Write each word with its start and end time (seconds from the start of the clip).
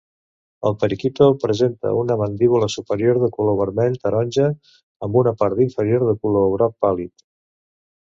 El 0.69 0.77
periquito 0.83 1.27
presenta 1.43 1.91
una 1.97 2.17
mandíbula 2.21 2.71
superior 2.77 3.21
de 3.25 3.31
color 3.37 3.59
vermell-taronja 3.61 4.49
amb 5.09 5.23
una 5.25 5.37
part 5.45 5.65
inferior 5.71 6.11
de 6.13 6.21
color 6.27 6.53
groc 6.59 6.79
pàl·lid. 6.89 7.19